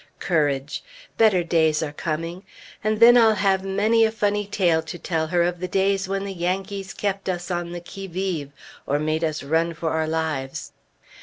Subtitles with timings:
[0.17, 0.83] Courage!
[1.19, 2.43] Better days are coming!
[2.83, 6.23] And then I'll have many a funny tale to tell her of the days when
[6.25, 8.51] the Yankees kept us on the qui vive,
[8.87, 10.71] or made us run for our lives.